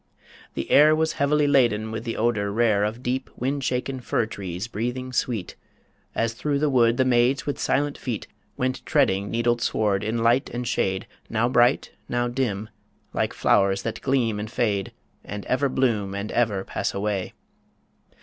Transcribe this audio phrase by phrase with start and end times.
[0.55, 4.67] The air Was heavily laden with the odour rare Of deep, wind shaken fir trees,
[4.67, 5.55] breathing sweet,
[6.15, 8.25] As through the wood, the maids, with silent feet,
[8.57, 12.69] Went treading needled sward, in light and shade, Now bright, now dim,
[13.13, 14.91] like flow'rs that gleam and fade,
[15.23, 17.33] And ever bloom and ever pass away